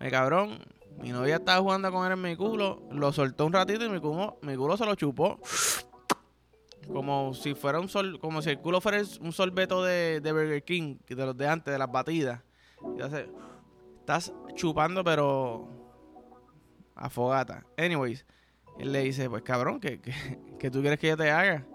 El 0.00 0.10
cabrón 0.10 0.58
mi 0.98 1.10
novia 1.10 1.36
estaba 1.36 1.60
jugando 1.60 1.90
con 1.90 2.06
él 2.06 2.12
en 2.12 2.22
mi 2.22 2.36
culo, 2.36 2.82
lo 2.90 3.12
soltó 3.12 3.46
un 3.46 3.52
ratito 3.52 3.84
y 3.84 3.88
mi 3.88 4.00
culo, 4.00 4.38
mi 4.42 4.56
culo 4.56 4.76
se 4.76 4.86
lo 4.86 4.94
chupó. 4.94 5.38
Como 6.92 7.32
si 7.34 7.54
fuera 7.54 7.80
un 7.80 7.88
sol, 7.88 8.18
como 8.20 8.42
si 8.42 8.50
el 8.50 8.58
culo 8.58 8.80
fuera 8.80 9.02
un 9.20 9.32
sorbeto 9.32 9.82
de, 9.82 10.20
de 10.20 10.32
Burger 10.32 10.62
King, 10.62 10.96
de 11.08 11.26
los 11.26 11.36
de 11.36 11.48
antes, 11.48 11.72
de 11.72 11.78
las 11.78 11.90
batidas. 11.90 12.42
Y 12.96 13.00
estás 14.00 14.32
chupando, 14.54 15.02
pero 15.02 15.83
a 16.94 17.10
fogata. 17.10 17.64
Anyways, 17.76 18.24
él 18.78 18.92
le 18.92 19.02
dice, 19.02 19.28
pues 19.28 19.42
cabrón, 19.42 19.80
¿qué, 19.80 20.00
qué, 20.00 20.70
tú 20.70 20.80
quieres 20.80 20.98
que 20.98 21.08
yo 21.08 21.16
te 21.16 21.30
haga? 21.30 21.66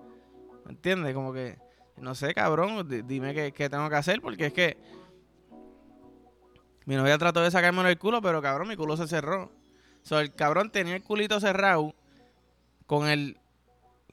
¿Me 0.66 0.72
entiendes? 0.72 1.14
Como 1.14 1.34
que, 1.34 1.58
no 1.98 2.16
sé, 2.16 2.34
cabrón, 2.34 2.88
dime 3.08 3.34
qué, 3.34 3.52
qué 3.52 3.70
tengo 3.70 3.90
que 3.90 3.96
hacer, 3.96 4.22
porque 4.22 4.48
es 4.48 4.54
que 4.54 4.78
mi 6.86 6.96
novia 6.96 7.18
trató 7.18 7.42
de 7.42 7.52
sacarme 7.52 7.88
el 7.90 8.00
culo, 8.00 8.22
pero 8.22 8.42
cabrón, 8.42 8.68
mi 8.68 8.76
culo 8.76 8.98
se 8.98 9.08
cerró. 9.08 9.44
O 9.44 10.06
sea, 10.06 10.22
el 10.22 10.34
cabrón 10.34 10.72
tenía 10.72 10.96
el 10.96 11.04
culito 11.04 11.40
cerrado 11.40 11.94
con 12.88 13.08
el 13.08 13.38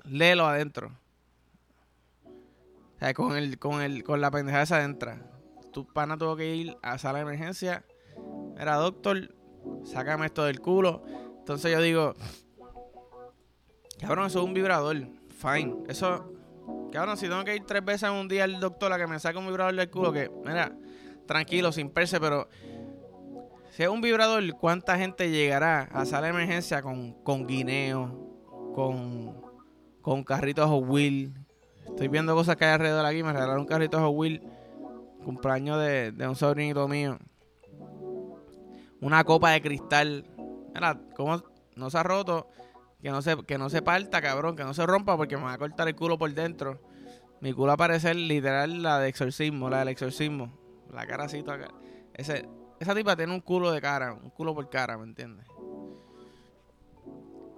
lelo 0.04 0.46
adentro. 0.46 0.92
O 2.96 2.98
sea, 2.98 3.14
con 3.14 3.36
el, 3.36 3.58
con 3.58 3.80
el, 3.80 4.04
con 4.04 4.20
la 4.20 4.30
pendeja 4.30 4.62
esa 4.62 4.76
adentro. 4.76 5.14
Tu 5.72 5.86
pana 5.86 6.16
tuvo 6.16 6.36
que 6.36 6.54
ir 6.54 6.76
a 6.82 6.98
sala 6.98 7.18
de 7.18 7.22
emergencia. 7.22 7.84
Era 8.58 8.76
doctor, 8.76 9.34
sácame 9.84 10.26
esto 10.26 10.44
del 10.44 10.60
culo. 10.60 11.02
Entonces 11.38 11.72
yo 11.72 11.80
digo, 11.80 12.14
cabrón, 14.00 14.26
eso 14.26 14.40
es 14.40 14.44
un 14.44 14.54
vibrador. 14.54 14.96
Fine. 15.30 15.76
Eso, 15.88 16.32
cabrón, 16.92 17.16
si 17.16 17.28
tengo 17.28 17.44
que 17.44 17.56
ir 17.56 17.64
tres 17.66 17.84
veces 17.84 18.04
en 18.04 18.14
un 18.14 18.28
día 18.28 18.44
al 18.44 18.58
doctor 18.58 18.92
a 18.92 18.98
que 18.98 19.06
me 19.06 19.18
saque 19.18 19.38
un 19.38 19.46
vibrador 19.46 19.74
del 19.74 19.90
culo, 19.90 20.12
que, 20.12 20.30
mira, 20.44 20.72
tranquilo, 21.26 21.72
sin 21.72 21.90
perse, 21.90 22.18
pero 22.18 22.48
si 23.70 23.82
es 23.82 23.88
un 23.88 24.00
vibrador, 24.00 24.42
¿cuánta 24.54 24.96
gente 24.96 25.30
llegará 25.30 25.82
a 25.92 26.06
sala 26.06 26.28
emergencia 26.28 26.80
con, 26.80 27.12
con 27.22 27.46
guineo, 27.46 28.72
con, 28.74 29.36
con 30.00 30.24
carritos 30.24 30.68
Hot 30.68 30.84
Wheel? 30.88 31.34
Estoy 31.86 32.08
viendo 32.08 32.34
cosas 32.34 32.56
que 32.56 32.64
hay 32.64 32.72
alrededor 32.72 33.04
aquí. 33.04 33.22
Me 33.22 33.32
regalaron 33.32 33.60
un 33.60 33.66
carrito 33.66 34.00
Hot 34.00 34.14
Wheel, 34.16 34.42
cumpleaños 35.24 35.78
de 35.78 36.26
un 36.26 36.34
sobrinito 36.34 36.88
mío. 36.88 37.18
Una 39.00 39.24
copa 39.24 39.50
de 39.50 39.62
cristal. 39.62 40.24
Mira, 40.74 40.98
¿cómo 41.14 41.42
no 41.74 41.90
se 41.90 41.98
ha 41.98 42.02
roto? 42.02 42.48
Que 43.00 43.10
no 43.10 43.22
se, 43.22 43.36
que 43.44 43.58
no 43.58 43.68
se 43.68 43.82
parta, 43.82 44.20
cabrón, 44.20 44.56
que 44.56 44.64
no 44.64 44.74
se 44.74 44.86
rompa 44.86 45.16
porque 45.16 45.36
me 45.36 45.44
va 45.44 45.52
a 45.52 45.58
cortar 45.58 45.86
el 45.88 45.94
culo 45.94 46.18
por 46.18 46.32
dentro. 46.32 46.80
Mi 47.40 47.52
culo 47.52 47.68
va 47.68 47.74
a 47.74 47.76
parecer 47.76 48.16
literal 48.16 48.82
la 48.82 48.98
de 48.98 49.08
exorcismo, 49.08 49.68
la 49.68 49.80
del 49.80 49.88
exorcismo. 49.88 50.58
La 50.92 51.06
caracito 51.06 51.52
acá. 51.52 51.68
Ese, 52.14 52.48
esa 52.80 52.94
tipa 52.94 53.16
tiene 53.16 53.34
un 53.34 53.40
culo 53.40 53.70
de 53.70 53.80
cara, 53.80 54.14
un 54.14 54.30
culo 54.30 54.54
por 54.54 54.68
cara, 54.70 54.96
¿me 54.96 55.04
entiendes? 55.04 55.46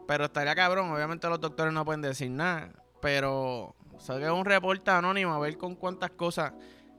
Pero 0.07 0.25
estaría 0.25 0.55
cabrón, 0.55 0.91
obviamente 0.91 1.29
los 1.29 1.41
doctores 1.41 1.73
no 1.73 1.85
pueden 1.85 2.01
decir 2.01 2.31
nada, 2.31 2.73
pero 3.01 3.77
salga 3.99 4.33
un 4.33 4.45
reporte 4.45 4.91
anónimo 4.91 5.35
a 5.35 5.39
ver 5.39 5.59
con 5.59 5.75
cuántas 5.77 6.11
cosas, 6.11 6.53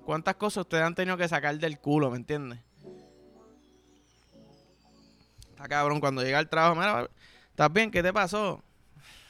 cuántas 0.06 0.36
cosas 0.36 0.62
ustedes 0.62 0.84
han 0.84 0.96
tenido 0.96 1.18
que 1.18 1.28
sacar 1.28 1.58
del 1.58 1.80
culo, 1.80 2.12
¿me 2.12 2.18
entiendes? 2.18 2.60
Está 5.60 5.68
cabrón, 5.68 6.00
cuando 6.00 6.24
llega 6.24 6.40
al 6.40 6.48
trabajo, 6.48 6.74
mira, 6.74 7.10
¿estás 7.50 7.74
bien? 7.74 7.92
¿Qué 7.92 8.02
te 8.02 8.14
pasó? 8.14 8.64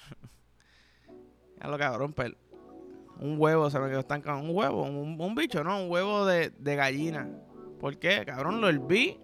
ya 1.59 1.67
lo 1.67 1.75
cabrón, 1.75 2.13
pero 2.13 2.35
un 3.19 3.35
huevo 3.39 3.67
se 3.71 3.79
me 3.79 3.89
quedó 3.89 4.01
estancado, 4.01 4.37
un 4.37 4.55
huevo, 4.55 4.83
un, 4.83 5.33
bicho, 5.33 5.63
¿no? 5.63 5.81
Un 5.81 5.89
huevo 5.89 6.27
de, 6.27 6.51
gallina. 6.59 7.27
¿Por 7.79 7.97
qué? 7.97 8.23
Cabrón, 8.27 8.61
lo 8.61 8.69
herví. 8.69 9.17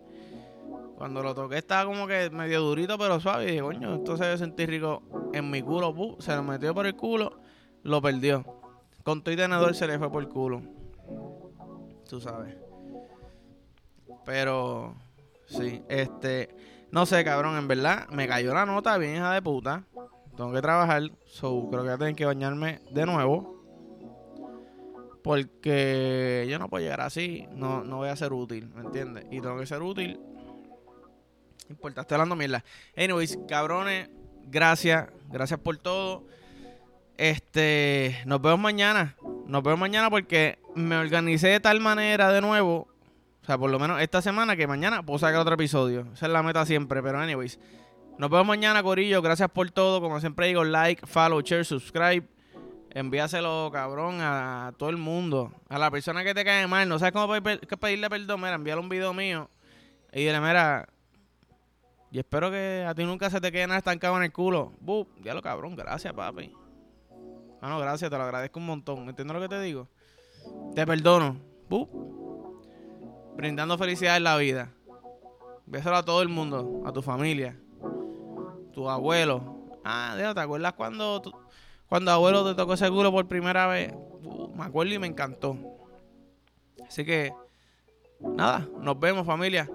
Cuando 0.97 1.21
lo 1.21 1.35
toqué 1.35 1.59
estaba 1.59 1.85
como 1.85 2.07
que 2.07 2.31
medio 2.31 2.61
durito 2.61 2.97
pero 2.97 3.19
suave. 3.19 3.43
Y 3.43 3.47
dije, 3.49 3.61
coño, 3.61 3.97
esto 3.97 4.17
se 4.17 4.23
debe 4.23 4.39
sentir 4.39 4.71
rico 4.71 5.03
en 5.31 5.51
mi 5.51 5.61
culo. 5.61 6.17
se 6.17 6.35
lo 6.35 6.41
metió 6.41 6.73
por 6.73 6.87
el 6.87 6.95
culo, 6.95 7.39
lo 7.83 8.01
perdió. 8.01 8.43
Con 9.03 9.23
tu 9.23 9.29
y 9.29 9.35
tenedor 9.35 9.75
se 9.75 9.85
le 9.85 9.99
fue 9.99 10.11
por 10.11 10.23
el 10.23 10.29
culo. 10.29 10.63
Tú 12.09 12.19
sabes. 12.19 12.57
Pero, 14.25 14.95
sí, 15.45 15.83
este. 15.87 16.74
No 16.91 17.05
sé, 17.05 17.23
cabrón, 17.23 17.57
en 17.57 17.67
verdad 17.67 18.07
me 18.09 18.27
cayó 18.27 18.53
la 18.53 18.65
nota 18.65 18.97
bien 18.97 19.15
hija 19.15 19.33
de 19.33 19.41
puta. 19.41 19.83
Tengo 20.35 20.51
que 20.51 20.61
trabajar, 20.61 21.03
so 21.25 21.67
creo 21.69 21.83
que 21.83 21.87
voy 21.87 21.95
a 21.95 21.97
tener 21.97 22.15
que 22.15 22.25
bañarme 22.25 22.81
de 22.91 23.05
nuevo. 23.05 23.55
Porque 25.23 26.45
yo 26.49 26.59
no 26.59 26.69
puedo 26.69 26.83
llegar 26.83 27.01
así, 27.01 27.47
no, 27.51 27.83
no 27.83 27.97
voy 27.97 28.09
a 28.09 28.15
ser 28.15 28.31
útil, 28.31 28.69
¿me 28.75 28.81
entiendes? 28.81 29.25
Y 29.31 29.41
tengo 29.41 29.57
que 29.57 29.65
ser 29.65 29.81
útil. 29.81 30.19
No 31.67 31.73
importa, 31.73 32.01
estoy 32.01 32.15
hablando 32.15 32.35
mierda. 32.35 32.63
Anyways, 32.95 33.39
cabrones, 33.47 34.09
gracias, 34.43 35.09
gracias 35.31 35.59
por 35.59 35.77
todo. 35.77 36.25
Este, 37.17 38.17
nos 38.25 38.41
vemos 38.41 38.59
mañana. 38.59 39.15
Nos 39.47 39.63
vemos 39.63 39.79
mañana 39.79 40.09
porque 40.09 40.59
me 40.75 40.97
organicé 40.97 41.47
de 41.47 41.59
tal 41.59 41.79
manera 41.79 42.31
de 42.31 42.41
nuevo. 42.41 42.87
O 43.45 43.47
sea, 43.47 43.59
por 43.59 43.69
lo 43.69 43.77
menos 43.77 44.01
esta 44.01 44.23
semana 44.23 44.55
que 44.55 44.65
mañana 44.65 45.03
puedo 45.03 45.19
sacar 45.19 45.39
otro 45.39 45.53
episodio. 45.53 46.07
Esa 46.13 46.25
es 46.25 46.31
la 46.31 46.41
meta 46.41 46.65
siempre. 46.65 47.03
Pero, 47.03 47.19
anyways, 47.19 47.59
nos 48.17 48.31
vemos 48.31 48.47
mañana, 48.47 48.81
Corillo. 48.81 49.21
Gracias 49.21 49.51
por 49.51 49.69
todo. 49.69 50.01
Como 50.01 50.19
siempre 50.19 50.47
digo, 50.47 50.63
like, 50.63 51.05
follow, 51.05 51.41
share, 51.41 51.63
subscribe. 51.63 52.27
Envíaselo, 52.89 53.69
cabrón, 53.71 54.17
a 54.19 54.73
todo 54.79 54.89
el 54.89 54.97
mundo. 54.97 55.51
A 55.69 55.77
la 55.77 55.91
persona 55.91 56.23
que 56.23 56.33
te 56.33 56.43
cae 56.43 56.65
mal. 56.65 56.89
No 56.89 56.97
sabes 56.97 57.13
cómo 57.13 57.31
pedirle 57.79 58.09
perdón. 58.09 58.41
Mira, 58.41 58.55
envíale 58.55 58.81
un 58.81 58.89
video 58.89 59.13
mío. 59.13 59.47
Y 60.11 60.21
dile, 60.21 60.39
mira. 60.39 60.89
Y 62.09 62.17
espero 62.17 62.49
que 62.49 62.83
a 62.87 62.95
ti 62.95 63.03
nunca 63.03 63.29
se 63.29 63.39
te 63.39 63.51
quede 63.51 63.67
nada 63.67 63.77
estancado 63.77 64.17
en 64.17 64.23
el 64.23 64.31
culo. 64.31 64.73
Buh, 64.79 65.05
diablo, 65.21 65.43
cabrón. 65.43 65.75
Gracias, 65.75 66.11
papi. 66.15 66.51
Ah, 67.61 67.69
no, 67.69 67.77
gracias, 67.77 68.09
te 68.09 68.17
lo 68.17 68.23
agradezco 68.23 68.57
un 68.57 68.65
montón. 68.65 69.07
¿Entiendes 69.07 69.35
lo 69.35 69.41
que 69.41 69.49
te 69.49 69.61
digo? 69.61 69.87
Te 70.73 70.83
perdono. 70.87 71.37
Brindando 73.35 73.77
felicidad 73.77 74.17
en 74.17 74.23
la 74.23 74.37
vida. 74.37 74.71
Bésalo 75.65 75.97
a 75.97 76.05
todo 76.05 76.21
el 76.21 76.29
mundo, 76.29 76.83
a 76.85 76.91
tu 76.91 77.01
familia, 77.01 77.59
tu 78.73 78.89
abuelo. 78.89 79.55
Ah, 79.83 80.15
¿te 80.17 80.39
acuerdas 80.39 80.73
cuando, 80.73 81.21
cuando 81.87 82.11
abuelo 82.11 82.47
te 82.47 82.55
tocó 82.55 82.73
ese 82.73 82.89
culo 82.89 83.11
por 83.11 83.27
primera 83.27 83.67
vez? 83.67 83.93
me 84.55 84.63
acuerdo 84.63 84.93
y 84.93 84.99
me 84.99 85.07
encantó. 85.07 85.57
Así 86.87 87.05
que, 87.05 87.33
nada, 88.19 88.67
nos 88.79 88.99
vemos 88.99 89.25
familia. 89.25 89.69